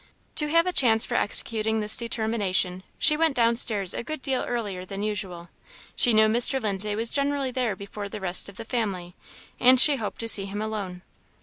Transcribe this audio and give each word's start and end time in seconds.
To 0.37 0.47
have 0.47 0.65
a 0.65 0.73
chance 0.73 1.05
for 1.05 1.13
executing 1.13 1.79
this 1.79 1.95
determination, 1.95 2.81
she 2.97 3.15
went 3.15 3.35
down 3.35 3.55
stairs 3.55 3.93
a 3.93 4.01
good 4.01 4.19
deal 4.23 4.41
earlier 4.43 4.83
than 4.83 5.03
usual; 5.03 5.49
she 5.95 6.11
knew 6.11 6.27
Mr. 6.27 6.59
Lindsay 6.59 6.95
was 6.95 7.11
generally 7.11 7.51
there 7.51 7.75
before 7.75 8.09
the 8.09 8.19
rest 8.19 8.49
of 8.49 8.57
the 8.57 8.65
family, 8.65 9.13
and 9.59 9.79
she 9.79 9.97
hoped 9.97 10.19
to 10.21 10.27
see 10.27 10.45
him 10.45 10.59
alone. 10.59 11.03